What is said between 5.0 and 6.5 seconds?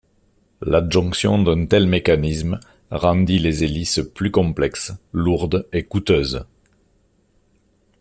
lourdes et coûteuses.